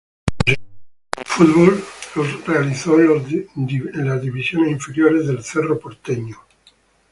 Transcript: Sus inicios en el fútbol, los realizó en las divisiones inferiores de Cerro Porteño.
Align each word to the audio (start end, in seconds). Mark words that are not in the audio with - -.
Sus 0.35 0.47
inicios 0.47 1.15
en 1.15 1.19
el 1.19 1.25
fútbol, 1.27 1.83
los 2.15 2.47
realizó 2.47 2.99
en 2.99 4.09
las 4.09 4.19
divisiones 4.19 4.71
inferiores 4.71 5.27
de 5.27 5.43
Cerro 5.43 5.77
Porteño. 5.79 6.37